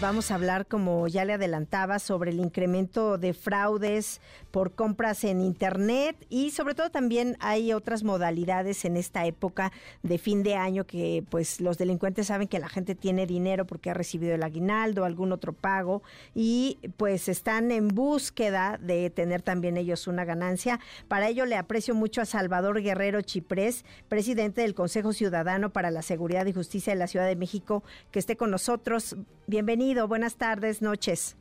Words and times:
Vamos 0.00 0.30
a 0.30 0.36
hablar, 0.36 0.66
como 0.68 1.08
ya 1.08 1.24
le 1.24 1.32
adelantaba, 1.32 1.98
sobre 1.98 2.30
el 2.30 2.38
incremento 2.38 3.18
de 3.18 3.34
fraudes 3.34 4.20
por 4.52 4.70
compras 4.76 5.24
en 5.24 5.40
Internet 5.40 6.24
y 6.28 6.52
sobre 6.52 6.76
todo 6.76 6.88
también 6.90 7.36
hay 7.40 7.72
otras 7.72 8.04
modalidades 8.04 8.84
en 8.84 8.96
esta 8.96 9.26
época 9.26 9.72
de 10.04 10.18
fin 10.18 10.44
de 10.44 10.54
año 10.54 10.84
que 10.84 11.24
pues 11.30 11.60
los 11.60 11.78
delincuentes 11.78 12.28
saben 12.28 12.46
que 12.46 12.60
la 12.60 12.68
gente 12.68 12.94
tiene 12.94 13.26
dinero 13.26 13.66
porque 13.66 13.90
ha 13.90 13.94
recibido 13.94 14.36
el 14.36 14.44
aguinaldo, 14.44 15.04
algún 15.04 15.32
otro 15.32 15.52
pago 15.52 16.04
y 16.32 16.78
pues 16.96 17.28
están 17.28 17.72
en 17.72 17.88
búsqueda 17.88 18.78
de 18.80 19.10
tener 19.10 19.42
también 19.42 19.76
ellos 19.76 20.06
una 20.06 20.24
ganancia. 20.24 20.78
Para 21.08 21.26
ello 21.26 21.44
le 21.44 21.56
aprecio 21.56 21.96
mucho 21.96 22.20
a 22.20 22.24
Salvador 22.24 22.80
Guerrero 22.82 23.20
Chiprés, 23.22 23.84
presidente 24.08 24.60
del 24.60 24.76
Consejo 24.76 25.12
Ciudadano 25.12 25.70
para 25.70 25.90
la 25.90 26.02
Seguridad 26.02 26.46
y 26.46 26.52
Justicia 26.52 26.92
de 26.92 27.00
la 27.00 27.08
Ciudad 27.08 27.26
de 27.26 27.34
México, 27.34 27.82
que 28.12 28.20
esté 28.20 28.36
con 28.36 28.52
nosotros. 28.52 29.16
Bienvenido 29.48 30.06
buenas 30.06 30.36
tardes, 30.36 30.82
noches. 30.82 31.34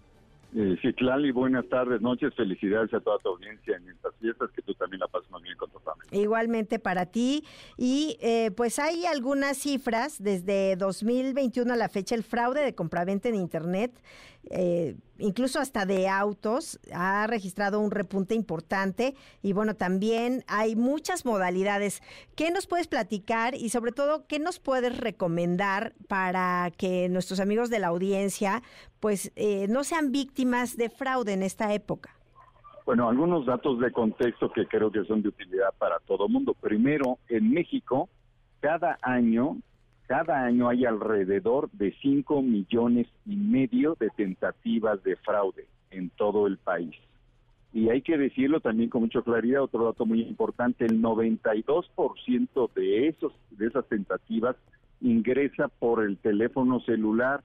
Eh, 0.56 0.78
sí, 0.82 0.94
Clali, 0.94 1.32
buenas 1.32 1.68
tardes, 1.68 2.00
noches, 2.02 2.34
felicidades 2.36 2.94
a 2.94 3.02
toda 3.02 3.18
tu 3.18 3.28
audiencia 3.28 3.76
en 3.76 3.90
estas 3.90 4.16
fiestas, 4.16 4.50
que 4.56 4.62
tú 4.62 4.74
también 4.76 5.02
la 5.02 5.10
pasas 5.10 5.30
muy 5.30 5.42
bien 5.44 5.58
con 5.58 5.70
tu 5.70 5.80
familia. 5.80 6.18
Igualmente 6.18 6.80
para 6.80 7.06
ti. 7.06 7.44
Y 7.76 8.18
eh, 8.22 8.52
pues 8.56 8.80
hay 8.80 9.06
algunas 9.06 9.58
cifras, 9.58 10.24
desde 10.24 10.78
2021 10.78 11.74
a 11.74 11.76
la 11.76 11.90
fecha, 11.90 12.16
el 12.16 12.24
fraude 12.24 12.62
de 12.62 12.74
compraventa 12.74 13.28
en 13.28 13.36
Internet 13.36 13.92
eh, 14.52 14.96
incluso 15.18 15.60
hasta 15.60 15.86
de 15.86 16.08
autos, 16.08 16.80
ha 16.94 17.28
registrado 17.28 17.80
un 17.80 17.92
repunte 17.92 18.36
importante 18.36 19.16
y 19.42 19.54
bueno, 19.54 19.76
también 19.76 20.44
hay 20.48 20.76
muchas 20.76 21.26
modalidades. 21.26 22.02
¿Qué 22.36 22.52
nos 22.52 22.68
puedes 22.68 22.88
platicar 22.88 23.56
y 23.56 23.70
sobre 23.70 23.92
todo 23.92 24.26
qué 24.28 24.40
nos 24.40 24.60
puedes 24.60 24.98
recomendar 24.98 25.94
para 26.08 26.72
que 26.78 27.10
nuestros 27.10 27.40
amigos 27.40 27.70
de 27.70 27.80
la 27.80 27.88
audiencia 27.88 28.62
pues 29.00 29.32
eh, 29.36 29.68
no 29.68 29.84
sean 29.84 30.12
víctimas 30.12 30.78
de 30.78 30.90
fraude 30.90 31.34
en 31.34 31.44
esta 31.44 31.74
época? 31.74 32.12
Bueno, 32.86 33.10
algunos 33.10 33.46
datos 33.46 33.80
de 33.80 33.92
contexto 33.92 34.50
que 34.54 34.66
creo 34.66 34.90
que 34.90 35.04
son 35.04 35.22
de 35.22 35.30
utilidad 35.30 35.74
para 35.78 36.00
todo 36.00 36.30
mundo. 36.30 36.54
Primero, 36.54 37.20
en 37.28 37.52
México, 37.52 38.08
cada 38.62 38.98
año 39.02 39.58
cada 40.08 40.44
año 40.44 40.70
hay 40.70 40.86
alrededor 40.86 41.70
de 41.74 41.94
5 42.02 42.42
millones 42.42 43.08
y 43.26 43.36
medio 43.36 43.96
de 44.00 44.10
tentativas 44.10 45.04
de 45.04 45.18
fraude 45.18 45.68
en 45.92 46.10
todo 46.12 46.48
el 46.48 46.58
país. 46.58 46.96
Y 47.74 47.90
hay 47.90 48.02
que 48.02 48.18
decirlo 48.18 48.62
también 48.62 48.90
con 48.90 49.02
mucha 49.02 49.22
claridad, 49.22 49.62
otro 49.62 49.86
dato 49.86 50.06
muy 50.06 50.22
importante, 50.22 50.86
el 50.86 51.02
92% 51.02 52.74
de 52.74 53.08
esos 53.10 53.34
de 53.52 53.68
esas 53.68 53.86
tentativas 53.88 54.56
ingresa 55.02 55.68
por 55.68 56.04
el 56.04 56.18
teléfono 56.18 56.80
celular. 56.80 57.44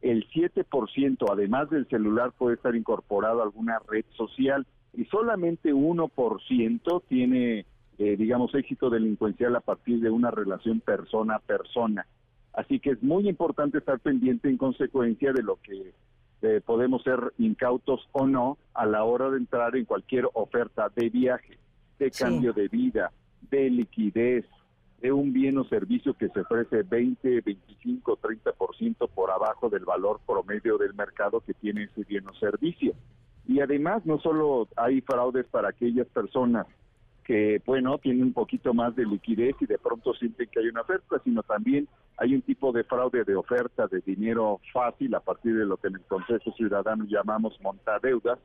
El 0.00 0.26
7% 0.30 1.26
además 1.30 1.68
del 1.68 1.86
celular 1.88 2.32
puede 2.32 2.56
estar 2.56 2.74
incorporado 2.74 3.40
a 3.40 3.44
alguna 3.44 3.78
red 3.86 4.06
social 4.16 4.66
y 4.94 5.04
solamente 5.04 5.74
1% 5.74 7.02
tiene 7.06 7.66
eh, 8.00 8.16
digamos, 8.16 8.54
éxito 8.54 8.88
delincuencial 8.88 9.54
a 9.56 9.60
partir 9.60 10.00
de 10.00 10.08
una 10.08 10.30
relación 10.30 10.80
persona 10.80 11.34
a 11.34 11.38
persona. 11.38 12.06
Así 12.54 12.80
que 12.80 12.92
es 12.92 13.02
muy 13.02 13.28
importante 13.28 13.76
estar 13.76 14.00
pendiente 14.00 14.48
en 14.48 14.56
consecuencia 14.56 15.34
de 15.34 15.42
lo 15.42 15.56
que 15.56 15.92
eh, 16.40 16.62
podemos 16.64 17.02
ser 17.02 17.34
incautos 17.36 18.08
o 18.12 18.26
no 18.26 18.56
a 18.72 18.86
la 18.86 19.04
hora 19.04 19.28
de 19.28 19.36
entrar 19.36 19.76
en 19.76 19.84
cualquier 19.84 20.26
oferta 20.32 20.90
de 20.96 21.10
viaje, 21.10 21.58
de 21.98 22.10
cambio 22.10 22.54
de 22.54 22.68
vida, 22.68 23.12
de 23.50 23.68
liquidez, 23.68 24.46
de 25.02 25.12
un 25.12 25.34
bien 25.34 25.58
o 25.58 25.64
servicio 25.64 26.14
que 26.14 26.30
se 26.30 26.40
ofrece 26.40 26.82
20, 26.82 27.42
25, 27.42 28.18
30% 28.18 29.10
por 29.14 29.30
abajo 29.30 29.68
del 29.68 29.84
valor 29.84 30.20
promedio 30.26 30.78
del 30.78 30.94
mercado 30.94 31.42
que 31.42 31.52
tiene 31.52 31.84
ese 31.84 32.04
bien 32.04 32.26
o 32.26 32.34
servicio. 32.36 32.94
Y 33.46 33.60
además 33.60 34.06
no 34.06 34.18
solo 34.20 34.68
hay 34.76 35.02
fraudes 35.02 35.44
para 35.48 35.68
aquellas 35.68 36.06
personas 36.06 36.66
que, 37.24 37.60
bueno, 37.64 37.98
tienen 37.98 38.22
un 38.22 38.32
poquito 38.32 38.74
más 38.74 38.94
de 38.96 39.06
liquidez 39.06 39.56
y 39.60 39.66
de 39.66 39.78
pronto 39.78 40.14
sienten 40.14 40.48
que 40.50 40.60
hay 40.60 40.68
una 40.68 40.82
oferta, 40.82 41.20
sino 41.24 41.42
también 41.42 41.88
hay 42.16 42.34
un 42.34 42.42
tipo 42.42 42.72
de 42.72 42.84
fraude 42.84 43.24
de 43.24 43.36
oferta 43.36 43.86
de 43.86 44.00
dinero 44.00 44.60
fácil 44.72 45.14
a 45.14 45.20
partir 45.20 45.56
de 45.56 45.64
lo 45.64 45.76
que 45.76 45.88
en 45.88 45.96
el 45.96 46.02
Consejo 46.02 46.52
Ciudadano 46.52 47.04
llamamos 47.08 47.58
montadeudas, 47.60 48.38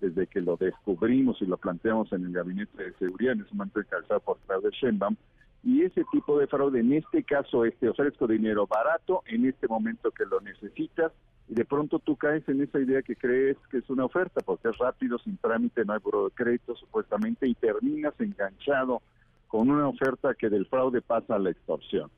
desde 0.00 0.26
que 0.26 0.40
lo 0.40 0.56
descubrimos 0.56 1.40
y 1.40 1.46
lo 1.46 1.56
planteamos 1.56 2.12
en 2.12 2.26
el 2.26 2.32
Gabinete 2.32 2.82
de 2.82 2.92
Seguridad, 2.94 3.34
en 3.34 3.42
ese 3.42 3.54
momento 3.54 3.80
encabezado 3.80 4.20
por 4.20 4.38
Claudia 4.46 4.70
Sheinbaum, 4.70 5.16
y 5.64 5.82
ese 5.82 6.02
tipo 6.10 6.38
de 6.38 6.48
fraude, 6.48 6.80
en 6.80 6.92
este 6.92 7.22
caso, 7.22 7.64
este 7.64 7.88
ofrezco 7.88 8.26
dinero 8.26 8.66
barato 8.66 9.22
en 9.26 9.46
este 9.46 9.68
momento 9.68 10.10
que 10.10 10.24
lo 10.26 10.40
necesitas, 10.40 11.12
y 11.48 11.54
de 11.54 11.64
pronto 11.64 11.98
tú 11.98 12.16
caes 12.16 12.48
en 12.48 12.62
esa 12.62 12.80
idea 12.80 13.02
que 13.02 13.16
crees 13.16 13.56
que 13.70 13.78
es 13.78 13.90
una 13.90 14.04
oferta, 14.04 14.40
porque 14.44 14.68
es 14.68 14.78
rápido, 14.78 15.18
sin 15.18 15.36
trámite, 15.36 15.84
no 15.84 15.92
hay 15.92 15.98
buro 15.98 16.24
de 16.26 16.30
crédito 16.34 16.74
supuestamente, 16.76 17.46
y 17.46 17.54
terminas 17.54 18.14
enganchado 18.18 19.02
con 19.48 19.68
una 19.68 19.88
oferta 19.88 20.34
que 20.34 20.48
del 20.48 20.66
fraude 20.66 21.02
pasa 21.02 21.34
a 21.34 21.38
la 21.38 21.50
extorsión. 21.50 22.10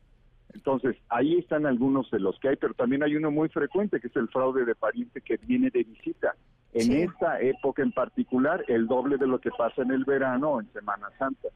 Entonces, 0.53 0.97
ahí 1.09 1.37
están 1.37 1.67
algunos 1.67 2.09
de 2.11 2.21
los 2.21 2.39
que 2.39 2.51
hay, 2.51 2.57
pero 2.57 2.75
también 2.75 3.03
hay 3.03 3.17
uno 3.17 3.31
muy 3.31 3.49
frecuente, 3.49 4.01
que 4.01 4.07
es 4.07 4.17
el 4.17 4.29
fraude 4.29 4.65
de 4.65 4.77
pariente 4.77 5.21
que 5.21 5.37
viene 5.39 5.71
de 5.71 5.83
visita. 5.83 6.37
En 6.73 6.93
esta 6.93 7.41
época 7.41 7.83
en 7.83 7.93
particular, 7.93 8.65
el 8.69 8.87
doble 8.87 9.17
de 9.17 9.27
lo 9.27 9.41
que 9.41 9.51
pasa 9.51 9.83
en 9.83 9.91
el 9.91 10.05
verano 10.05 10.51
o 10.51 10.61
en 10.61 10.73
Semana 10.73 11.09
Santa. 11.19 11.49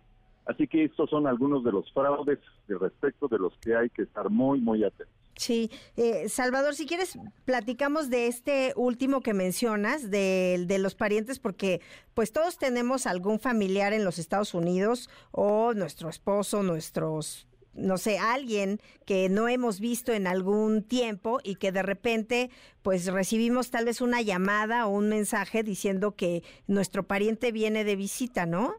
Así 0.47 0.67
que 0.67 0.85
estos 0.85 1.11
son 1.11 1.27
algunos 1.27 1.63
de 1.63 1.73
los 1.73 1.93
fraudes 1.93 2.39
de 2.67 2.79
respecto 2.79 3.29
de 3.29 3.39
los 3.39 3.53
que 3.59 3.77
hay 3.77 3.91
que 3.91 4.03
estar 4.03 4.31
muy, 4.31 4.61
muy 4.61 4.83
atentos. 4.83 5.15
Sí, 5.39 5.71
eh, 5.97 6.29
Salvador, 6.29 6.75
si 6.75 6.85
quieres, 6.85 7.17
platicamos 7.45 8.11
de 8.11 8.27
este 8.27 8.73
último 8.75 9.21
que 9.21 9.35
mencionas, 9.35 10.11
de, 10.11 10.65
de, 10.67 10.79
los 10.81 10.97
parientes, 10.97 11.39
porque 11.39 11.81
pues 12.15 12.33
todos 12.33 12.59
tenemos 12.59 13.07
algún 13.07 13.39
familiar 13.39 13.93
en 13.93 14.05
los 14.05 14.19
Estados 14.19 14.53
Unidos 14.53 15.09
o 15.31 15.75
nuestro 15.75 16.09
esposo, 16.09 16.65
nuestros, 16.65 17.47
no 17.73 17.99
sé, 17.99 18.19
alguien 18.19 18.81
que 19.07 19.29
no 19.29 19.47
hemos 19.47 19.79
visto 19.79 20.13
en 20.13 20.27
algún 20.27 20.83
tiempo 20.83 21.39
y 21.45 21.55
que 21.55 21.71
de 21.71 21.85
repente 21.85 22.51
pues 22.83 23.07
recibimos 23.07 23.71
tal 23.71 23.85
vez 23.85 24.01
una 24.01 24.21
llamada 24.23 24.89
o 24.89 24.91
un 24.91 25.09
mensaje 25.09 25.63
diciendo 25.63 26.17
que 26.17 26.43
nuestro 26.67 27.05
pariente 27.05 27.53
viene 27.53 27.85
de 27.85 27.95
visita, 27.95 28.45
¿no? 28.45 28.75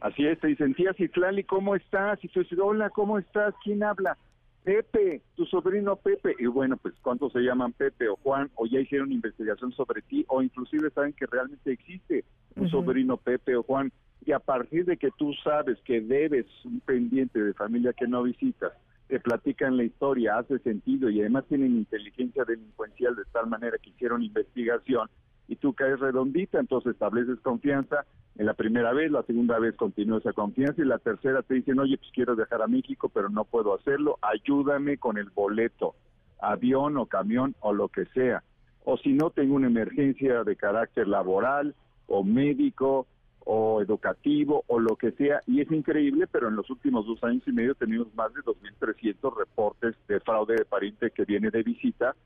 Así 0.00 0.26
es, 0.26 0.40
te 0.40 0.48
dicen, 0.48 0.74
tía 0.74 0.92
Citlali, 0.94 1.44
¿cómo 1.44 1.76
estás? 1.76 2.18
Y 2.24 2.28
tú 2.28 2.42
hola, 2.60 2.90
¿cómo 2.90 3.20
estás? 3.20 3.54
¿Quién 3.62 3.84
habla? 3.84 4.18
Pepe, 4.64 5.22
tu 5.34 5.44
sobrino 5.46 5.96
Pepe, 5.96 6.36
y 6.38 6.46
bueno, 6.46 6.76
pues 6.76 6.94
cuántos 7.02 7.32
se 7.32 7.40
llaman 7.40 7.72
Pepe 7.72 8.08
o 8.08 8.16
Juan, 8.16 8.48
o 8.54 8.66
ya 8.66 8.78
hicieron 8.78 9.10
investigación 9.10 9.72
sobre 9.72 10.02
ti, 10.02 10.24
o 10.28 10.40
inclusive 10.40 10.90
saben 10.90 11.12
que 11.14 11.26
realmente 11.26 11.72
existe 11.72 12.24
un 12.54 12.70
sobrino 12.70 13.16
Pepe 13.16 13.56
o 13.56 13.64
Juan, 13.64 13.90
y 14.24 14.30
a 14.30 14.38
partir 14.38 14.84
de 14.84 14.96
que 14.96 15.10
tú 15.18 15.32
sabes 15.42 15.78
que 15.84 16.00
debes 16.00 16.46
un 16.64 16.78
pendiente 16.80 17.42
de 17.42 17.54
familia 17.54 17.92
que 17.92 18.06
no 18.06 18.22
visitas, 18.22 18.72
te 19.08 19.18
platican 19.18 19.76
la 19.76 19.82
historia, 19.82 20.38
hace 20.38 20.60
sentido, 20.60 21.10
y 21.10 21.20
además 21.20 21.44
tienen 21.48 21.76
inteligencia 21.76 22.44
delincuencial 22.44 23.16
de 23.16 23.24
tal 23.32 23.48
manera 23.48 23.78
que 23.78 23.90
hicieron 23.90 24.22
investigación, 24.22 25.08
y 25.52 25.56
tú 25.56 25.74
caes 25.74 26.00
redondita, 26.00 26.58
entonces 26.58 26.92
estableces 26.92 27.38
confianza, 27.40 28.06
en 28.38 28.46
la 28.46 28.54
primera 28.54 28.94
vez, 28.94 29.10
la 29.10 29.22
segunda 29.24 29.58
vez 29.58 29.76
continúa 29.76 30.16
esa 30.16 30.32
confianza 30.32 30.80
y 30.80 30.86
la 30.86 30.96
tercera 30.98 31.42
te 31.42 31.52
dicen, 31.52 31.78
oye, 31.78 31.98
pues 31.98 32.10
quiero 32.14 32.34
dejar 32.34 32.62
a 32.62 32.66
México, 32.66 33.10
pero 33.10 33.28
no 33.28 33.44
puedo 33.44 33.74
hacerlo, 33.74 34.18
ayúdame 34.22 34.96
con 34.96 35.18
el 35.18 35.28
boleto, 35.28 35.94
avión 36.40 36.96
o 36.96 37.04
camión 37.04 37.54
o 37.60 37.74
lo 37.74 37.88
que 37.88 38.06
sea. 38.14 38.42
O 38.84 38.96
si 38.96 39.12
no, 39.12 39.28
tengo 39.28 39.56
una 39.56 39.66
emergencia 39.66 40.42
de 40.42 40.56
carácter 40.56 41.06
laboral 41.06 41.74
o 42.06 42.24
médico 42.24 43.06
o 43.44 43.82
educativo 43.82 44.64
o 44.68 44.80
lo 44.80 44.96
que 44.96 45.12
sea. 45.12 45.40
Y 45.46 45.60
es 45.60 45.70
increíble, 45.70 46.26
pero 46.32 46.48
en 46.48 46.56
los 46.56 46.70
últimos 46.70 47.04
dos 47.04 47.22
años 47.24 47.42
y 47.46 47.52
medio 47.52 47.74
tenemos 47.74 48.08
más 48.14 48.32
de 48.32 48.40
2.300 48.40 49.36
reportes 49.36 49.96
de 50.08 50.18
fraude 50.20 50.54
de 50.54 50.64
pariente 50.64 51.10
que 51.10 51.26
viene 51.26 51.50
de 51.50 51.62
visita 51.62 52.16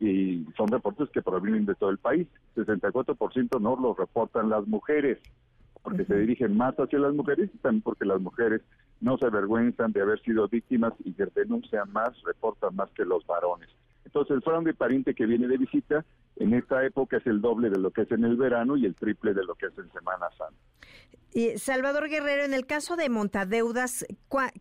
y 0.00 0.46
son 0.56 0.68
reportes 0.68 1.08
que 1.10 1.22
provienen 1.22 1.66
de 1.66 1.74
todo 1.74 1.90
el 1.90 1.98
país. 1.98 2.26
64% 2.56 3.60
no 3.60 3.76
los 3.76 3.96
reportan 3.96 4.48
las 4.48 4.66
mujeres 4.66 5.18
porque 5.82 6.04
se 6.04 6.18
dirigen 6.18 6.56
más 6.56 6.74
hacia 6.78 6.98
las 6.98 7.14
mujeres 7.14 7.50
y 7.54 7.58
también 7.58 7.82
porque 7.82 8.04
las 8.04 8.20
mujeres 8.20 8.62
no 9.00 9.16
se 9.16 9.26
avergüenzan 9.26 9.92
de 9.92 10.02
haber 10.02 10.20
sido 10.20 10.48
víctimas 10.48 10.92
y 11.04 11.12
que 11.12 11.26
denuncian 11.34 11.92
más, 11.92 12.20
reportan 12.24 12.74
más 12.76 12.90
que 12.90 13.04
los 13.04 13.26
varones. 13.26 13.68
Entonces, 14.04 14.36
el 14.36 14.42
fraude 14.42 14.74
pariente 14.74 15.14
que 15.14 15.26
viene 15.26 15.46
de 15.46 15.58
visita 15.58 16.04
en 16.38 16.54
esta 16.54 16.84
época 16.84 17.18
es 17.18 17.26
el 17.26 17.40
doble 17.40 17.70
de 17.70 17.78
lo 17.78 17.90
que 17.90 18.02
es 18.02 18.12
en 18.12 18.24
el 18.24 18.36
verano 18.36 18.76
y 18.76 18.86
el 18.86 18.94
triple 18.94 19.34
de 19.34 19.44
lo 19.44 19.54
que 19.54 19.66
es 19.66 19.78
en 19.78 19.90
Semana 19.92 20.26
Santa. 20.36 20.56
Y 21.34 21.58
Salvador 21.58 22.08
Guerrero, 22.08 22.44
en 22.44 22.54
el 22.54 22.64
caso 22.64 22.96
de 22.96 23.10
Montadeudas, 23.10 24.06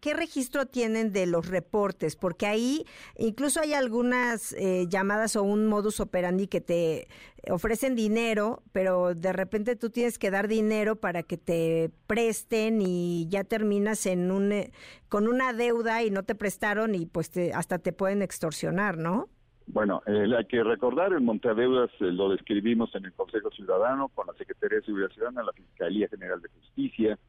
¿qué 0.02 0.14
registro 0.14 0.66
tienen 0.66 1.14
de 1.14 1.26
los 1.26 1.48
reportes? 1.48 2.18
Porque 2.18 2.46
ahí 2.46 2.86
incluso 3.16 3.62
hay 3.62 3.74
algunas 3.74 4.52
eh, 4.54 4.86
llamadas 4.90 5.38
o 5.38 5.44
un 5.44 5.68
modus 5.68 6.02
operandi 6.02 6.48
que 6.48 6.60
te 6.60 7.08
ofrecen 7.50 7.96
dinero, 7.96 8.64
pero 8.74 9.16
de 9.16 9.32
repente 9.32 9.78
tú 9.78 9.92
tienes 9.92 10.20
que 10.20 10.30
dar 10.30 10.50
dinero 10.50 10.98
para 10.98 11.24
que 11.24 11.38
te 11.38 11.90
presten 12.06 12.82
y 12.82 13.28
ya 13.30 13.46
terminas 13.46 14.06
en 14.06 14.30
un, 14.30 14.52
eh, 14.52 14.72
con 15.08 15.30
una 15.30 15.54
deuda 15.54 16.04
y 16.04 16.12
no 16.12 16.24
te 16.24 16.36
prestaron 16.36 16.96
y 16.96 17.06
pues 17.06 17.32
hasta 17.54 17.80
te 17.80 17.94
pueden 17.94 18.22
extorsionar, 18.22 18.98
¿no? 18.98 19.30
Bueno, 19.68 20.02
eh, 20.06 20.26
hay 20.36 20.46
que 20.46 20.64
recordar, 20.64 21.12
el 21.12 21.22
Montadeudas 21.22 21.92
eh, 22.00 22.06
lo 22.06 22.30
describimos 22.30 22.94
en 22.96 23.06
el 23.06 23.14
Consejo 23.14 23.52
Ciudadano, 23.52 24.08
con 24.08 24.26
la 24.26 24.34
Secretaría 24.34 24.80
de 24.80 24.86
Seguridad 24.86 25.10
Ciudadana, 25.10 25.44
la 25.44 25.52
Fiscalía 25.52 26.08
General 26.08 26.42
de 26.42 26.50
Justicia, 26.50 27.20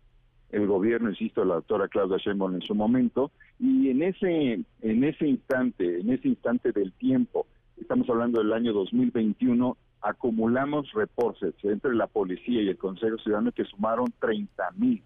el 0.51 0.67
gobierno, 0.67 1.11
insisto, 1.11 1.45
la 1.45 1.57
doctora 1.57 1.89
Claudia 1.89 2.17
Sheinbaum 2.17 2.55
en 2.55 2.63
su 2.63 2.77
momento, 2.77 3.33
y 3.59 3.91
en 3.91 4.03
ese, 4.03 4.61
en 4.83 5.05
ese 5.05 5.27
instante, 5.27 6.01
en 6.01 6.11
ese 6.11 6.29
instante 6.29 6.71
del 6.71 6.93
tiempo, 6.93 7.47
estamos 7.77 8.09
hablando 8.09 8.41
del 8.41 8.53
año 8.53 8.73
2021, 8.73 9.77
acumulamos 10.01 10.93
reportes 10.93 11.55
entre 11.65 11.93
la 11.97 12.07
policía 12.07 12.63
y 12.63 12.69
el 12.69 12.79
Consejo 12.79 13.19
Ciudadano 13.19 13.51
que 13.51 13.65
sumaron 13.65 14.15
30 14.21 14.71
mil 14.77 15.03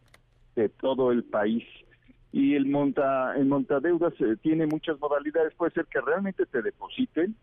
de 0.54 0.68
todo 0.68 1.10
el 1.10 1.24
país 1.24 1.64
y 2.32 2.54
el 2.54 2.66
monta 2.66 3.36
el 3.36 3.46
montadeudas 3.46 4.14
eh, 4.20 4.36
tiene 4.40 4.66
muchas 4.66 4.98
modalidades. 4.98 5.54
Puede 5.54 5.72
ser 5.72 5.86
que 5.86 6.00
realmente 6.00 6.46
te 6.46 6.62
depositen 6.62 7.36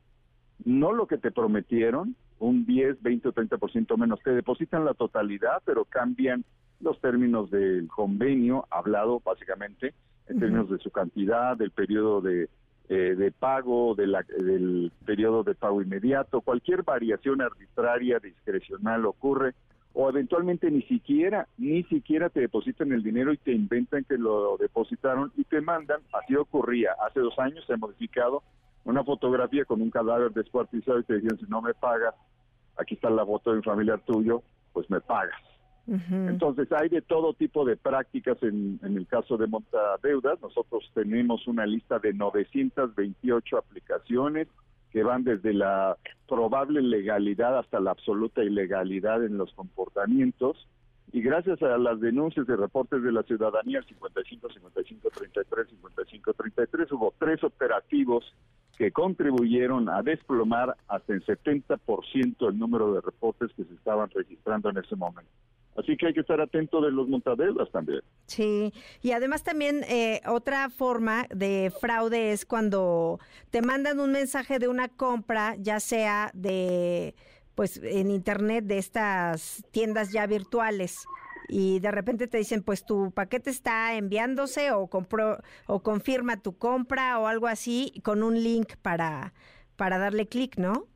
no 0.65 0.91
lo 0.91 1.07
que 1.07 1.17
te 1.17 1.31
prometieron 1.31 2.15
un 2.39 2.65
10, 2.65 3.01
20 3.01 3.29
o 3.29 3.33
30% 3.33 3.97
menos. 3.97 4.19
Te 4.23 4.31
depositan 4.31 4.85
la 4.85 4.93
totalidad 4.93 5.61
pero 5.63 5.85
cambian 5.85 6.43
los 6.81 6.99
términos 6.99 7.51
del 7.51 7.87
convenio 7.87 8.65
hablado 8.69 9.21
básicamente 9.23 9.93
en 10.27 10.39
términos 10.39 10.69
de 10.69 10.77
su 10.79 10.91
cantidad 10.91 11.55
del 11.55 11.71
periodo 11.71 12.21
de 12.21 12.49
eh, 12.91 13.13
de 13.15 13.31
pago 13.31 13.93
de 13.93 14.07
la, 14.07 14.23
del 14.23 14.91
periodo 15.05 15.43
de 15.43 15.53
pago 15.53 15.79
inmediato. 15.79 16.41
Cualquier 16.41 16.81
variación 16.81 17.39
arbitraria 17.39 18.17
discrecional 18.17 19.05
ocurre 19.05 19.53
o 19.93 20.09
eventualmente 20.09 20.69
ni 20.69 20.81
siquiera, 20.83 21.47
ni 21.57 21.83
siquiera 21.83 22.29
te 22.29 22.41
depositan 22.41 22.91
el 22.91 23.03
dinero 23.03 23.33
y 23.33 23.37
te 23.37 23.51
inventan 23.51 24.03
que 24.03 24.17
lo 24.17 24.57
depositaron 24.57 25.31
y 25.35 25.43
te 25.43 25.61
mandan, 25.61 26.01
así 26.13 26.35
ocurría, 26.35 26.91
hace 27.05 27.19
dos 27.19 27.37
años 27.39 27.65
se 27.65 27.73
ha 27.73 27.77
modificado 27.77 28.43
una 28.85 29.03
fotografía 29.03 29.65
con 29.65 29.81
un 29.81 29.89
cadáver 29.89 30.31
descuartizado 30.31 30.99
y 30.99 31.03
te 31.03 31.13
decían, 31.15 31.37
si 31.37 31.45
no 31.47 31.61
me 31.61 31.73
pagas, 31.73 32.15
aquí 32.77 32.95
está 32.95 33.09
la 33.09 33.25
foto 33.25 33.51
de 33.51 33.57
un 33.57 33.63
familiar 33.63 33.99
tuyo, 34.05 34.41
pues 34.73 34.89
me 34.89 35.01
pagas. 35.01 35.39
Entonces 36.11 36.71
hay 36.71 36.87
de 36.89 37.01
todo 37.01 37.33
tipo 37.33 37.65
de 37.65 37.75
prácticas 37.75 38.37
en, 38.43 38.79
en 38.83 38.95
el 38.95 39.07
caso 39.07 39.37
de 39.37 39.47
montadeudas. 39.47 40.39
Nosotros 40.39 40.87
tenemos 40.93 41.47
una 41.47 41.65
lista 41.65 41.97
de 41.97 42.13
928 42.13 43.57
aplicaciones 43.57 44.47
que 44.91 45.03
van 45.03 45.23
desde 45.23 45.53
la 45.53 45.97
probable 46.27 46.81
legalidad 46.81 47.57
hasta 47.57 47.79
la 47.79 47.91
absoluta 47.91 48.43
ilegalidad 48.43 49.23
en 49.23 49.37
los 49.37 49.53
comportamientos. 49.53 50.67
Y 51.11 51.21
gracias 51.21 51.61
a 51.63 51.77
las 51.77 51.99
denuncias 51.99 52.45
de 52.45 52.55
reportes 52.55 53.01
de 53.01 53.11
la 53.11 53.23
ciudadanía, 53.23 53.81
55, 53.81 54.49
55, 54.53 55.09
33, 55.09 55.69
55, 55.69 56.33
33, 56.33 56.91
hubo 56.91 57.13
tres 57.17 57.43
operativos 57.43 58.23
que 58.77 58.91
contribuyeron 58.91 59.89
a 59.89 60.01
desplomar 60.03 60.75
hasta 60.87 61.13
el 61.13 61.25
70% 61.25 62.47
el 62.47 62.57
número 62.57 62.93
de 62.93 63.01
reportes 63.01 63.51
que 63.55 63.65
se 63.65 63.73
estaban 63.73 64.09
registrando 64.11 64.69
en 64.69 64.77
ese 64.77 64.95
momento. 64.95 65.31
Así 65.79 65.95
que 65.95 66.07
hay 66.07 66.13
que 66.13 66.19
estar 66.21 66.41
atento 66.41 66.81
de 66.81 66.91
los 66.91 67.07
montadelas 67.07 67.71
también. 67.71 68.01
Sí, 68.27 68.73
y 69.01 69.11
además 69.11 69.43
también 69.43 69.83
eh, 69.87 70.21
otra 70.27 70.69
forma 70.69 71.25
de 71.33 71.71
fraude 71.79 72.31
es 72.31 72.45
cuando 72.45 73.19
te 73.49 73.61
mandan 73.61 73.99
un 73.99 74.11
mensaje 74.11 74.59
de 74.59 74.67
una 74.67 74.89
compra, 74.89 75.55
ya 75.57 75.79
sea 75.79 76.31
de, 76.33 77.15
pues 77.55 77.77
en 77.83 78.11
internet, 78.11 78.65
de 78.65 78.77
estas 78.77 79.63
tiendas 79.71 80.11
ya 80.11 80.27
virtuales 80.27 81.05
y 81.47 81.79
de 81.79 81.91
repente 81.91 82.27
te 82.27 82.37
dicen, 82.37 82.61
pues 82.61 82.85
tu 82.85 83.11
paquete 83.11 83.49
está 83.49 83.95
enviándose 83.95 84.71
o 84.71 84.87
compró 84.87 85.39
o 85.65 85.81
confirma 85.81 86.41
tu 86.41 86.57
compra 86.57 87.19
o 87.19 87.27
algo 87.27 87.47
así 87.47 87.93
con 88.03 88.21
un 88.21 88.43
link 88.43 88.75
para 88.81 89.33
para 89.75 89.97
darle 89.97 90.27
clic, 90.27 90.57
¿no? 90.57 90.87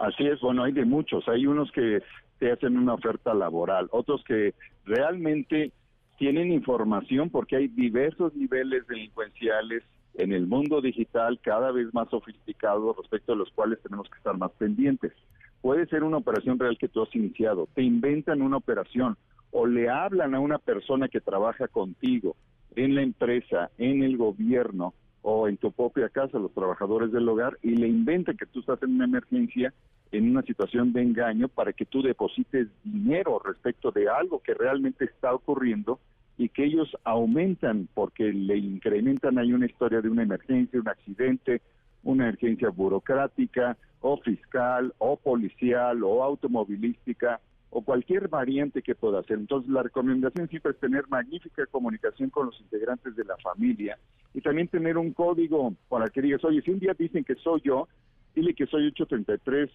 Así 0.00 0.26
es, 0.26 0.40
bueno, 0.40 0.64
hay 0.64 0.72
de 0.72 0.86
muchos. 0.86 1.28
Hay 1.28 1.46
unos 1.46 1.70
que 1.72 2.02
te 2.38 2.50
hacen 2.50 2.78
una 2.78 2.94
oferta 2.94 3.34
laboral, 3.34 3.86
otros 3.92 4.24
que 4.24 4.54
realmente 4.86 5.72
tienen 6.16 6.50
información 6.52 7.28
porque 7.28 7.56
hay 7.56 7.68
diversos 7.68 8.34
niveles 8.34 8.86
delincuenciales 8.86 9.82
en 10.14 10.32
el 10.32 10.46
mundo 10.46 10.80
digital 10.80 11.38
cada 11.42 11.70
vez 11.70 11.92
más 11.92 12.08
sofisticados 12.08 12.96
respecto 12.96 13.34
a 13.34 13.36
los 13.36 13.50
cuales 13.50 13.78
tenemos 13.82 14.08
que 14.08 14.16
estar 14.16 14.36
más 14.38 14.50
pendientes. 14.52 15.12
Puede 15.60 15.86
ser 15.86 16.02
una 16.02 16.16
operación 16.16 16.58
real 16.58 16.78
que 16.78 16.88
tú 16.88 17.02
has 17.02 17.14
iniciado, 17.14 17.68
te 17.74 17.82
inventan 17.82 18.40
una 18.40 18.56
operación 18.56 19.18
o 19.50 19.66
le 19.66 19.90
hablan 19.90 20.34
a 20.34 20.40
una 20.40 20.56
persona 20.56 21.08
que 21.08 21.20
trabaja 21.20 21.68
contigo 21.68 22.36
en 22.74 22.94
la 22.94 23.02
empresa, 23.02 23.70
en 23.76 24.02
el 24.02 24.16
gobierno 24.16 24.94
o 25.40 25.48
en 25.48 25.56
tu 25.56 25.72
propia 25.72 26.08
casa, 26.08 26.38
los 26.38 26.52
trabajadores 26.52 27.12
del 27.12 27.28
hogar, 27.28 27.58
y 27.62 27.70
le 27.76 27.88
inventan 27.88 28.36
que 28.36 28.46
tú 28.46 28.60
estás 28.60 28.82
en 28.82 28.94
una 28.94 29.04
emergencia 29.04 29.72
en 30.12 30.30
una 30.30 30.42
situación 30.42 30.92
de 30.92 31.02
engaño 31.02 31.48
para 31.48 31.72
que 31.72 31.86
tú 31.86 32.02
deposites 32.02 32.68
dinero 32.84 33.40
respecto 33.44 33.90
de 33.92 34.08
algo 34.08 34.40
que 34.40 34.54
realmente 34.54 35.04
está 35.04 35.32
ocurriendo 35.32 36.00
y 36.36 36.48
que 36.48 36.64
ellos 36.64 36.88
aumentan 37.04 37.88
porque 37.94 38.32
le 38.32 38.56
incrementan. 38.56 39.38
Ahí 39.38 39.52
una 39.52 39.66
historia 39.66 40.00
de 40.00 40.08
una 40.08 40.22
emergencia, 40.22 40.80
un 40.80 40.88
accidente, 40.88 41.62
una 42.02 42.24
emergencia 42.24 42.70
burocrática 42.70 43.76
o 44.00 44.16
fiscal 44.16 44.92
o 44.98 45.16
policial 45.16 46.02
o 46.02 46.24
automovilística 46.24 47.40
o 47.70 47.82
cualquier 47.82 48.28
variante 48.28 48.82
que 48.82 48.94
pueda 48.94 49.20
hacer. 49.20 49.38
Entonces 49.38 49.70
la 49.70 49.82
recomendación 49.82 50.48
siempre 50.48 50.72
es 50.72 50.78
tener 50.78 51.08
magnífica 51.08 51.66
comunicación 51.66 52.30
con 52.30 52.46
los 52.46 52.60
integrantes 52.60 53.16
de 53.16 53.24
la 53.24 53.36
familia 53.38 53.98
y 54.34 54.40
también 54.40 54.68
tener 54.68 54.98
un 54.98 55.12
código 55.12 55.74
para 55.88 56.08
que 56.08 56.22
digas, 56.22 56.44
oye, 56.44 56.62
si 56.62 56.70
un 56.70 56.80
día 56.80 56.94
dicen 56.98 57.24
que 57.24 57.36
soy 57.36 57.60
yo, 57.64 57.88
dile 58.34 58.54
que 58.54 58.66
soy 58.66 58.86
833 58.88 59.70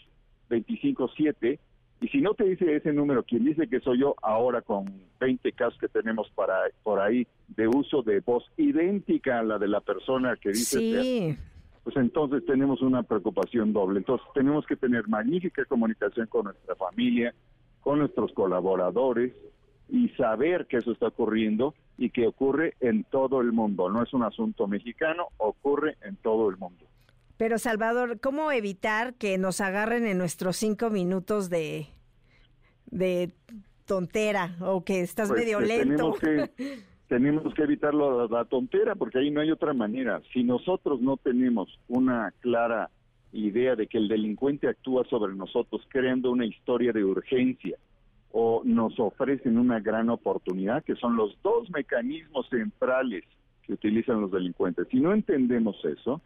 257 0.50 1.60
y 2.02 2.08
si 2.10 2.22
no 2.22 2.34
te 2.34 2.44
dice 2.44 2.76
ese 2.76 2.92
número, 2.92 3.24
quien 3.24 3.46
dice 3.46 3.68
que 3.68 3.80
soy 3.80 4.00
yo, 4.00 4.16
ahora 4.22 4.62
con 4.62 4.86
20 5.20 5.52
casos 5.54 5.80
que 5.80 5.88
tenemos 5.88 6.30
para 6.36 6.56
por 6.84 7.00
ahí 7.00 7.26
de 7.48 7.68
uso 7.68 8.02
de 8.02 8.20
voz 8.20 8.44
idéntica 8.58 9.40
a 9.40 9.44
la 9.44 9.58
de 9.58 9.68
la 9.68 9.80
persona 9.80 10.36
que 10.36 10.50
dice, 10.50 11.38
pues 11.84 11.96
entonces 11.96 12.46
tenemos 12.46 12.82
una 12.82 13.04
preocupación 13.04 13.72
doble. 13.72 14.00
Entonces 14.00 14.28
tenemos 14.34 14.66
que 14.66 14.76
tener 14.76 15.08
magnífica 15.08 15.64
comunicación 15.66 16.28
con 16.28 16.46
nuestra 16.46 16.76
familia, 16.76 17.34
con 17.86 18.00
nuestros 18.00 18.34
colaboradores 18.34 19.32
y 19.90 20.10
saber 20.18 20.66
que 20.66 20.78
eso 20.78 20.92
está 20.92 21.10
ocurriendo 21.10 21.76
y 22.00 22.10
que 22.10 22.26
ocurre 22.26 22.74
en 22.80 23.04
todo 23.04 23.42
el 23.42 23.52
mundo. 23.52 23.92
No 23.92 24.02
es 24.02 24.12
un 24.12 24.24
asunto 24.24 24.68
mexicano, 24.68 25.28
ocurre 25.38 25.96
en 26.02 26.16
todo 26.16 26.50
el 26.50 26.58
mundo. 26.58 26.84
Pero 27.38 27.60
Salvador, 27.60 28.20
¿cómo 28.20 28.52
evitar 28.52 29.14
que 29.14 29.38
nos 29.38 29.62
agarren 29.62 30.08
en 30.08 30.18
nuestros 30.18 30.58
cinco 30.58 30.90
minutos 30.90 31.52
de, 31.52 31.86
de 32.88 33.30
tontera 33.86 34.56
o 34.62 34.84
que 34.84 35.02
estás 35.02 35.30
pues, 35.30 35.42
medio 35.42 35.60
lento? 35.60 36.16
Tenemos 36.20 36.52
que, 36.56 36.80
tenemos 37.08 37.54
que 37.54 37.62
evitar 37.62 37.94
la, 37.94 38.26
la 38.26 38.46
tontera 38.46 38.96
porque 38.96 39.20
ahí 39.20 39.30
no 39.30 39.42
hay 39.42 39.52
otra 39.52 39.76
manera. 39.76 40.24
Si 40.34 40.44
nosotros 40.44 41.02
no 41.02 41.18
tenemos 41.18 41.70
una 41.88 42.34
clara 42.40 42.90
idea 43.36 43.76
de 43.76 43.88
que 43.88 43.98
el 43.98 44.08
delincuente 44.08 44.68
actúa 44.68 45.04
sobre 45.06 45.36
nosotros 45.36 45.86
creando 45.90 46.32
una 46.32 46.46
historia 46.46 46.92
de 46.92 47.04
urgencia 47.04 47.78
o 48.32 48.62
nos 48.66 49.00
ofrecen 49.00 49.58
una 49.58 49.80
gran 49.80 50.10
oportunidad, 50.10 50.84
que 50.84 50.96
son 50.96 51.16
los 51.16 51.38
dos 51.42 51.70
mecanismos 51.70 52.48
centrales 52.50 53.24
que 53.64 53.74
utilizan 53.74 54.22
los 54.22 54.32
delincuentes. 54.32 54.88
Si 54.90 55.00
no 55.00 55.14
entendemos 55.14 55.78
eso, 55.86 56.22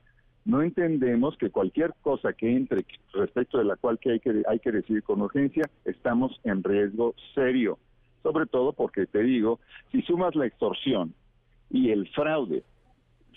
no 0.46 0.62
entendemos 0.62 1.38
que 1.38 1.50
cualquier 1.50 1.94
cosa 2.01 2.34
que 2.34 2.56
entre 2.56 2.86
respecto 3.13 3.58
de 3.58 3.66
la 3.66 3.75
cual 3.75 4.00
que 4.00 4.13
hay 4.13 4.20
que 4.20 4.44
hay 4.48 4.60
que 4.60 4.72
decidir 4.72 5.04
con 5.04 5.22
urgencia, 5.22 5.70
estamos 5.86 6.39
en 6.44 6.63
riesgo 6.63 7.13
serio. 7.36 7.78
Sobre 8.24 8.46
todo 8.48 8.74
porque 8.74 9.06
te 9.06 9.24
digo, 9.24 9.60
si 9.92 10.01
sumas 10.01 10.36
la 10.36 10.48
extorsión 10.48 11.13
y 11.70 11.92
el 11.92 12.08
fraude 12.10 12.63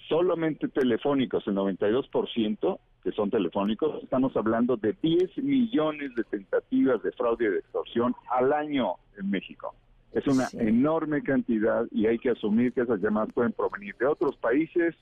solamente 0.09 0.69
telefónicos, 0.69 1.47
el 1.47 1.55
92%, 1.55 2.79
que 3.02 3.12
son 3.12 3.30
telefónicos, 3.30 4.02
estamos 4.02 4.37
hablando 4.37 4.76
de 4.76 4.94
10 5.02 5.38
millones 5.38 6.14
de 6.14 6.25
tentativas 6.25 7.02
de 7.02 7.12
fraude 7.12 7.47
y 7.47 7.49
de 7.49 7.59
extorsión 7.59 8.14
al 8.30 8.52
año 8.52 8.94
en 9.18 9.30
México. 9.30 9.75
Es 10.12 10.26
una 10.26 10.47
enorme 10.52 11.23
cantidad 11.23 11.87
y 11.90 12.06
hay 12.06 12.18
que 12.18 12.30
asumir 12.30 12.73
que 12.73 12.82
esas 12.82 13.00
llamadas 13.00 13.32
pueden 13.32 13.52
provenir 13.52 13.97
de 13.97 14.06
otros 14.06 14.37
países, 14.37 14.94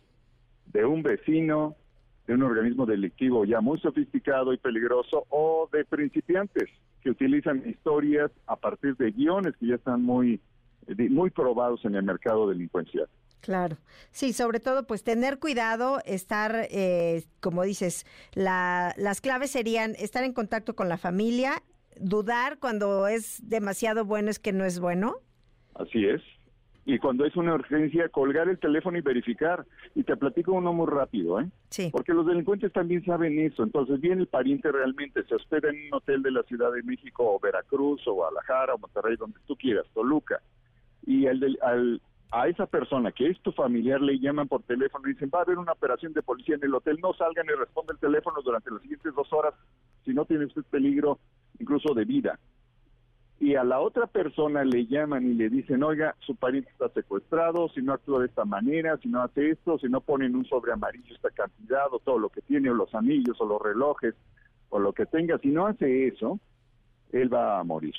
de 0.72 0.84
un 0.84 1.02
vecino, 1.02 1.74
de 2.26 2.34
un 2.34 2.42
organismo 2.42 2.86
delictivo 2.86 3.44
ya 3.44 3.60
muy 3.60 3.78
sofisticado 3.80 4.52
y 4.52 4.56
peligroso 4.56 5.26
o 5.30 5.68
de 5.72 5.84
principiantes 5.84 6.70
que 7.02 7.10
utilizan 7.10 7.68
historias 7.68 8.30
a 8.46 8.56
partir 8.56 8.96
de 8.96 9.10
guiones 9.10 9.56
que 9.56 9.66
ya 9.66 9.74
están 9.74 10.02
muy, 10.02 10.40
muy 11.10 11.30
probados 11.30 11.84
en 11.84 11.96
el 11.96 12.04
mercado 12.04 12.48
delincuencial. 12.48 13.08
Claro, 13.40 13.78
sí, 14.10 14.32
sobre 14.32 14.60
todo 14.60 14.86
pues 14.86 15.02
tener 15.02 15.38
cuidado, 15.38 16.00
estar, 16.04 16.66
eh, 16.70 17.24
como 17.40 17.62
dices, 17.62 18.04
la, 18.34 18.94
las 18.96 19.20
claves 19.20 19.50
serían 19.50 19.94
estar 19.98 20.24
en 20.24 20.32
contacto 20.32 20.74
con 20.76 20.88
la 20.88 20.98
familia, 20.98 21.62
dudar 21.98 22.58
cuando 22.58 23.08
es 23.08 23.40
demasiado 23.48 24.04
bueno 24.04 24.30
es 24.30 24.38
que 24.38 24.52
no 24.52 24.64
es 24.64 24.78
bueno. 24.78 25.16
Así 25.74 26.04
es. 26.04 26.22
Y 26.86 26.98
cuando 26.98 27.24
es 27.24 27.36
una 27.36 27.54
urgencia, 27.54 28.08
colgar 28.08 28.48
el 28.48 28.58
teléfono 28.58 28.98
y 28.98 29.02
verificar. 29.02 29.64
Y 29.94 30.02
te 30.02 30.16
platico 30.16 30.52
uno 30.52 30.72
muy 30.72 30.88
rápido, 30.88 31.40
¿eh? 31.40 31.48
Sí. 31.68 31.90
Porque 31.92 32.12
los 32.12 32.26
delincuentes 32.26 32.72
también 32.72 33.04
saben 33.04 33.38
eso. 33.38 33.62
Entonces 33.62 34.00
viene 34.00 34.22
el 34.22 34.26
pariente 34.26 34.72
realmente, 34.72 35.22
se 35.24 35.34
hospeda 35.34 35.70
en 35.70 35.86
un 35.86 35.94
hotel 35.94 36.22
de 36.22 36.32
la 36.32 36.42
Ciudad 36.44 36.72
de 36.72 36.82
México 36.82 37.34
o 37.34 37.38
Veracruz 37.38 38.06
o 38.08 38.14
Guadalajara 38.14 38.74
o 38.74 38.78
Monterrey, 38.78 39.16
donde 39.16 39.38
tú 39.46 39.56
quieras, 39.56 39.86
Toluca. 39.94 40.40
Y 41.06 41.26
el 41.26 41.38
del, 41.38 41.58
al, 41.62 42.00
a 42.32 42.46
esa 42.46 42.66
persona 42.66 43.10
que 43.10 43.28
es 43.28 43.40
tu 43.40 43.50
familiar 43.52 44.00
le 44.00 44.18
llaman 44.18 44.46
por 44.46 44.62
teléfono 44.62 45.08
y 45.08 45.14
dicen 45.14 45.30
va 45.34 45.40
a 45.40 45.42
haber 45.42 45.58
una 45.58 45.72
operación 45.72 46.12
de 46.12 46.22
policía 46.22 46.54
en 46.54 46.64
el 46.64 46.74
hotel, 46.74 46.98
no 47.02 47.12
salgan 47.14 47.46
y 47.46 47.58
responde 47.58 47.92
el 47.92 47.98
teléfono 47.98 48.40
durante 48.42 48.70
las 48.70 48.82
siguientes 48.82 49.14
dos 49.14 49.32
horas 49.32 49.54
si 50.04 50.14
no 50.14 50.24
tiene 50.24 50.46
usted 50.46 50.62
peligro 50.70 51.18
incluso 51.58 51.92
de 51.92 52.04
vida. 52.04 52.38
Y 53.40 53.54
a 53.54 53.64
la 53.64 53.80
otra 53.80 54.06
persona 54.06 54.64
le 54.64 54.86
llaman 54.86 55.26
y 55.26 55.32
le 55.32 55.48
dicen, 55.48 55.82
oiga, 55.82 56.14
su 56.20 56.36
pariente 56.36 56.70
está 56.70 56.90
secuestrado, 56.90 57.70
si 57.70 57.80
no 57.80 57.94
actúa 57.94 58.20
de 58.20 58.26
esta 58.26 58.44
manera, 58.44 58.98
si 58.98 59.08
no 59.08 59.22
hace 59.22 59.50
esto, 59.50 59.78
si 59.78 59.88
no 59.88 60.02
pone 60.02 60.26
en 60.26 60.36
un 60.36 60.44
sobre 60.44 60.72
amarillo 60.72 61.14
esta 61.14 61.30
cantidad 61.30 61.86
o 61.90 62.00
todo 62.00 62.18
lo 62.18 62.28
que 62.28 62.42
tiene, 62.42 62.70
o 62.70 62.74
los 62.74 62.94
anillos 62.94 63.40
o 63.40 63.46
los 63.46 63.60
relojes 63.60 64.14
o 64.68 64.78
lo 64.78 64.92
que 64.92 65.06
tenga, 65.06 65.38
si 65.38 65.48
no 65.48 65.66
hace 65.66 66.08
eso, 66.08 66.38
él 67.12 67.32
va 67.32 67.58
a 67.58 67.64
morir 67.64 67.94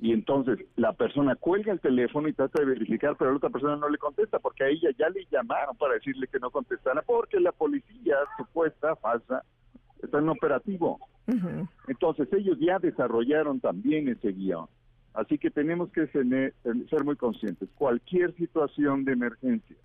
y 0.00 0.12
entonces 0.12 0.60
la 0.76 0.92
persona 0.92 1.34
cuelga 1.34 1.72
el 1.72 1.80
teléfono 1.80 2.28
y 2.28 2.32
trata 2.32 2.60
de 2.60 2.66
verificar, 2.66 3.16
pero 3.16 3.32
la 3.32 3.38
otra 3.38 3.50
persona 3.50 3.76
no 3.76 3.88
le 3.88 3.98
contesta 3.98 4.38
porque 4.38 4.64
a 4.64 4.68
ella 4.68 4.90
ya 4.96 5.08
le 5.08 5.26
llamaron 5.30 5.76
para 5.76 5.94
decirle 5.94 6.28
que 6.28 6.38
no 6.38 6.50
contestara 6.50 7.02
porque 7.02 7.40
la 7.40 7.50
policía 7.50 8.16
supuesta, 8.36 8.94
falsa, 8.96 9.42
está 10.00 10.18
en 10.18 10.28
operativo. 10.28 11.00
Entonces 11.88 12.28
ellos 12.32 12.56
ya 12.60 12.78
desarrollaron 12.78 13.60
también 13.60 14.08
ese 14.08 14.32
guion. 14.32 14.66
Así 15.14 15.36
que 15.36 15.50
tenemos 15.50 15.90
que 15.90 16.06
ser, 16.06 16.54
ser 16.88 17.04
muy 17.04 17.16
conscientes. 17.16 17.68
Cualquier 17.74 18.34
situación 18.36 19.04
de 19.04 19.12
emergencia 19.12 19.76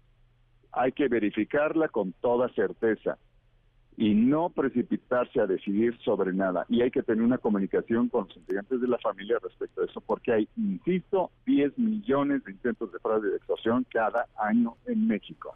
hay 0.71 0.91
que 0.91 1.07
verificarla 1.07 1.87
con 1.87 2.13
toda 2.13 2.49
certeza 2.49 3.17
y 3.97 4.13
no 4.13 4.49
precipitarse 4.49 5.39
a 5.39 5.45
decidir 5.45 5.97
sobre 6.03 6.33
nada. 6.33 6.65
Y 6.69 6.81
hay 6.81 6.91
que 6.91 7.03
tener 7.03 7.23
una 7.23 7.37
comunicación 7.37 8.09
con 8.09 8.27
los 8.27 8.37
integrantes 8.37 8.81
de 8.81 8.87
la 8.87 8.97
familia 8.97 9.37
respecto 9.41 9.81
a 9.81 9.85
eso, 9.85 10.01
porque 10.01 10.33
hay, 10.33 10.49
insisto, 10.57 11.31
10 11.45 11.77
millones 11.77 12.43
de 12.43 12.51
intentos 12.51 12.91
de 12.91 12.99
fraude 12.99 13.29
de 13.29 13.37
extorsión 13.37 13.85
cada 13.91 14.27
año 14.37 14.75
en 14.85 15.07
México. 15.07 15.55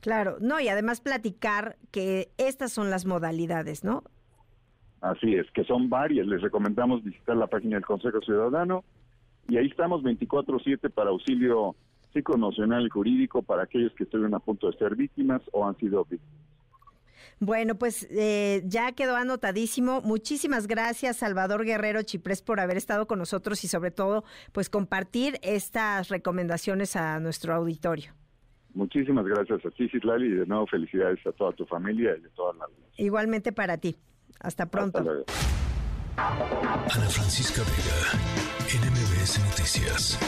Claro, 0.00 0.36
no, 0.40 0.60
y 0.60 0.68
además 0.68 1.00
platicar 1.00 1.76
que 1.90 2.30
estas 2.38 2.72
son 2.72 2.90
las 2.90 3.04
modalidades, 3.06 3.84
¿no? 3.84 4.04
Así 5.00 5.34
es, 5.34 5.50
que 5.52 5.64
son 5.64 5.88
varias. 5.88 6.26
Les 6.26 6.42
recomendamos 6.42 7.02
visitar 7.04 7.36
la 7.36 7.46
página 7.46 7.76
del 7.76 7.86
Consejo 7.86 8.20
Ciudadano 8.20 8.84
y 9.48 9.56
ahí 9.56 9.66
estamos 9.66 10.02
24/7 10.02 10.90
para 10.90 11.10
auxilio 11.10 11.76
psicoemocional 12.12 12.86
y 12.86 12.90
jurídico 12.90 13.42
para 13.42 13.62
aquellos 13.64 13.92
que 13.94 14.04
estuvieron 14.04 14.34
a 14.34 14.40
punto 14.40 14.70
de 14.70 14.76
ser 14.76 14.96
víctimas 14.96 15.42
o 15.52 15.66
han 15.66 15.76
sido 15.76 16.04
víctimas. 16.04 16.47
Bueno, 17.40 17.76
pues 17.76 18.06
eh, 18.10 18.62
ya 18.64 18.92
quedó 18.92 19.16
anotadísimo. 19.16 20.00
Muchísimas 20.02 20.66
gracias, 20.66 21.18
Salvador 21.18 21.64
Guerrero 21.64 22.02
Chiprés, 22.02 22.42
por 22.42 22.60
haber 22.60 22.76
estado 22.76 23.06
con 23.06 23.18
nosotros 23.18 23.62
y 23.64 23.68
sobre 23.68 23.90
todo, 23.90 24.24
pues 24.52 24.70
compartir 24.70 25.38
estas 25.42 26.08
recomendaciones 26.08 26.96
a 26.96 27.20
nuestro 27.20 27.54
auditorio. 27.54 28.14
Muchísimas 28.74 29.24
gracias 29.26 29.64
a 29.64 29.70
ti, 29.70 29.88
Citlali, 29.88 30.26
y 30.26 30.34
de 30.34 30.46
nuevo 30.46 30.66
felicidades 30.66 31.18
a 31.26 31.32
toda 31.32 31.52
tu 31.52 31.64
familia 31.66 32.16
y 32.20 32.24
a 32.24 32.28
todas 32.34 32.56
las. 32.56 32.68
Igualmente 32.96 33.52
para 33.52 33.78
ti. 33.78 33.96
Hasta 34.40 34.66
pronto. 34.66 34.98
Ana 36.16 37.08
Francisca 37.08 37.62
Vega, 37.62 38.18
NMBS 38.84 39.38
Noticias. 39.50 40.18